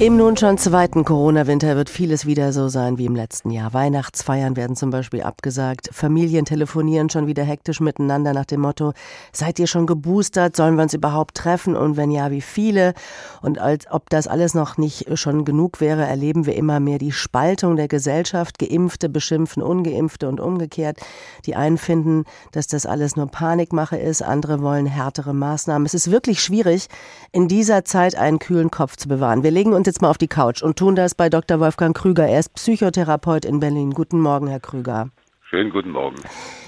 [0.00, 3.72] Im nun schon zweiten Corona-Winter wird vieles wieder so sein wie im letzten Jahr.
[3.74, 5.90] Weihnachtsfeiern werden zum Beispiel abgesagt.
[5.92, 8.92] Familien telefonieren schon wieder hektisch miteinander nach dem Motto,
[9.32, 10.54] seid ihr schon geboostert?
[10.54, 11.74] Sollen wir uns überhaupt treffen?
[11.74, 12.94] Und wenn ja, wie viele?
[13.42, 17.10] Und als ob das alles noch nicht schon genug wäre, erleben wir immer mehr die
[17.10, 18.60] Spaltung der Gesellschaft.
[18.60, 21.00] Geimpfte beschimpfen Ungeimpfte und umgekehrt.
[21.44, 22.22] Die einen finden,
[22.52, 24.22] dass das alles nur Panikmache ist.
[24.22, 25.86] Andere wollen härtere Maßnahmen.
[25.86, 26.86] Es ist wirklich schwierig,
[27.32, 29.42] in dieser Zeit einen kühlen Kopf zu bewahren.
[29.42, 31.60] Wir legen uns jetzt mal auf die Couch und tun das bei Dr.
[31.60, 32.26] Wolfgang Krüger.
[32.26, 33.92] Er ist Psychotherapeut in Berlin.
[33.92, 35.08] Guten Morgen, Herr Krüger.
[35.48, 36.16] Schönen guten Morgen.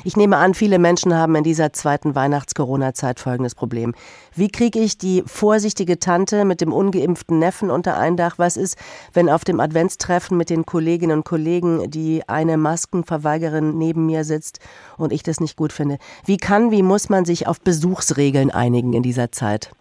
[0.05, 3.95] Ich nehme an, viele Menschen haben in dieser zweiten Weihnachts-Corona-Zeit folgendes Problem.
[4.35, 8.39] Wie kriege ich die vorsichtige Tante mit dem ungeimpften Neffen unter ein Dach?
[8.39, 8.79] Was ist,
[9.13, 14.67] wenn auf dem Adventstreffen mit den Kolleginnen und Kollegen die eine Maskenverweigerin neben mir sitzt
[14.97, 15.99] und ich das nicht gut finde?
[16.25, 19.73] Wie kann, wie muss man sich auf Besuchsregeln einigen in dieser Zeit?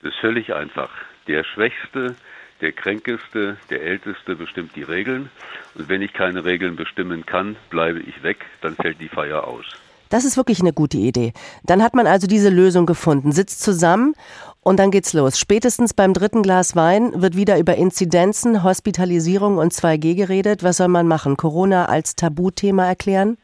[0.00, 0.90] Das ist völlig einfach.
[1.28, 2.16] Der Schwächste
[2.62, 5.30] der Kränkeste, der Älteste bestimmt die Regeln.
[5.74, 9.66] Und wenn ich keine Regeln bestimmen kann, bleibe ich weg, dann fällt die Feier aus.
[10.08, 11.32] Das ist wirklich eine gute Idee.
[11.64, 14.14] Dann hat man also diese Lösung gefunden, sitzt zusammen
[14.60, 15.38] und dann geht's los.
[15.38, 20.62] Spätestens beim dritten Glas Wein wird wieder über Inzidenzen, Hospitalisierung und 2G geredet.
[20.62, 21.38] Was soll man machen?
[21.38, 23.38] Corona als Tabuthema erklären?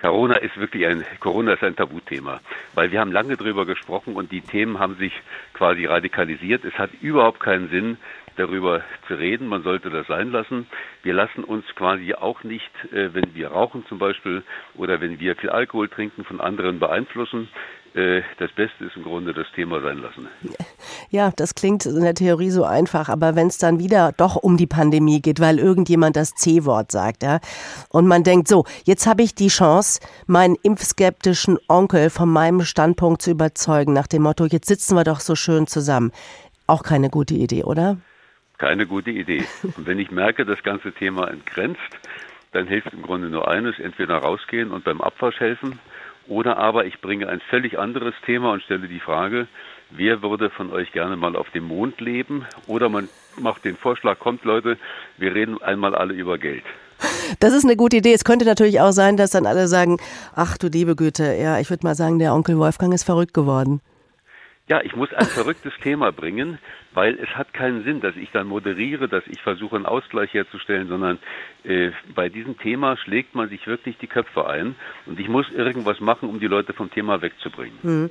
[0.00, 2.40] Corona ist wirklich ein Corona ist ein Tabuthema,
[2.74, 5.12] weil wir haben lange darüber gesprochen und die Themen haben sich
[5.54, 6.64] quasi radikalisiert.
[6.64, 7.96] Es hat überhaupt keinen Sinn,
[8.36, 9.48] darüber zu reden.
[9.48, 10.66] Man sollte das sein lassen.
[11.02, 14.42] Wir lassen uns quasi auch nicht, äh, wenn wir rauchen zum Beispiel
[14.74, 17.48] oder wenn wir viel Alkohol trinken, von anderen beeinflussen.
[17.96, 20.28] Äh, das Beste ist im Grunde das Thema sein lassen.
[21.08, 24.56] Ja, das klingt in der Theorie so einfach, aber wenn es dann wieder doch um
[24.56, 27.40] die Pandemie geht, weil irgendjemand das C-Wort sagt, ja,
[27.88, 33.22] und man denkt, so, jetzt habe ich die Chance, meinen impfskeptischen Onkel von meinem Standpunkt
[33.22, 36.12] zu überzeugen, nach dem Motto, jetzt sitzen wir doch so schön zusammen.
[36.66, 37.96] Auch keine gute Idee, oder?
[38.58, 39.44] Keine gute Idee.
[39.62, 41.80] Und wenn ich merke, das ganze Thema entgrenzt,
[42.52, 45.78] dann hilft im Grunde nur eines, entweder rausgehen und beim Abwasch helfen,
[46.28, 49.46] oder aber ich bringe ein völlig anderes Thema und stelle die Frage,
[49.90, 52.44] wer würde von euch gerne mal auf dem Mond leben?
[52.66, 53.08] Oder man
[53.38, 54.78] macht den Vorschlag, kommt Leute,
[55.18, 56.64] wir reden einmal alle über Geld.
[57.40, 58.14] Das ist eine gute Idee.
[58.14, 59.98] Es könnte natürlich auch sein, dass dann alle sagen,
[60.34, 63.80] ach du liebe Güte, ja, ich würde mal sagen, der Onkel Wolfgang ist verrückt geworden.
[64.68, 66.58] Ja, ich muss ein verrücktes Thema bringen,
[66.92, 70.88] weil es hat keinen Sinn, dass ich dann moderiere, dass ich versuche, einen Ausgleich herzustellen,
[70.88, 71.18] sondern
[71.62, 74.74] äh, bei diesem Thema schlägt man sich wirklich die Köpfe ein
[75.06, 77.78] und ich muss irgendwas machen, um die Leute vom Thema wegzubringen.
[77.82, 78.10] Hm.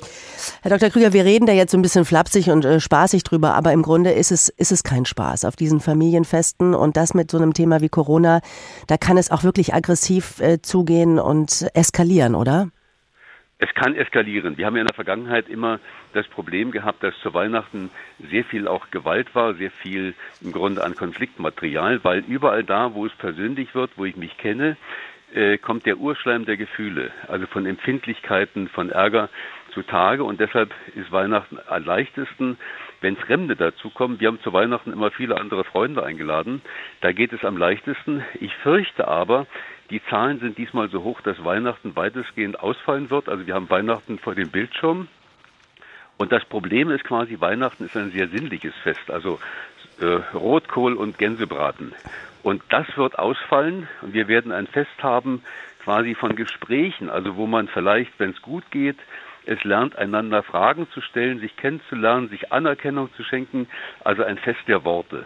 [0.62, 0.90] Herr Dr.
[0.92, 3.82] Krüger, wir reden da jetzt so ein bisschen flapsig und äh, spaßig drüber, aber im
[3.82, 7.54] Grunde ist es, ist es kein Spaß auf diesen Familienfesten und das mit so einem
[7.54, 8.40] Thema wie Corona,
[8.88, 12.70] da kann es auch wirklich aggressiv äh, zugehen und eskalieren, oder?
[13.58, 14.58] Es kann eskalieren.
[14.58, 15.80] Wir haben ja in der Vergangenheit immer
[16.16, 17.90] das Problem gehabt, dass zu Weihnachten
[18.32, 23.06] sehr viel auch Gewalt war, sehr viel im Grunde an Konfliktmaterial, weil überall da, wo
[23.06, 24.78] es persönlich wird, wo ich mich kenne,
[25.34, 29.30] äh, kommt der Urschleim der Gefühle, also von Empfindlichkeiten, von Ärger
[29.74, 32.58] zutage und deshalb ist Weihnachten am leichtesten,
[33.02, 34.20] wenn Fremde dazukommen.
[34.20, 36.62] Wir haben zu Weihnachten immer viele andere Freunde eingeladen.
[37.02, 38.24] Da geht es am leichtesten.
[38.40, 39.46] Ich fürchte aber,
[39.90, 43.30] die Zahlen sind diesmal so hoch, dass Weihnachten weitestgehend ausfallen wird.
[43.30, 45.08] Also wir haben Weihnachten vor dem Bildschirm.
[46.18, 49.10] Und das Problem ist quasi, Weihnachten ist ein sehr sinnliches Fest.
[49.10, 49.40] Also
[50.00, 50.06] äh,
[50.36, 51.94] Rotkohl und Gänsebraten.
[52.44, 53.88] Und das wird ausfallen.
[54.02, 55.44] Und wir werden ein Fest haben,
[55.84, 57.10] quasi von Gesprächen.
[57.10, 58.98] Also wo man vielleicht, wenn es gut geht,
[59.46, 63.68] es lernt, einander Fragen zu stellen, sich kennenzulernen, sich Anerkennung zu schenken.
[64.04, 65.26] Also ein Fest der Worte.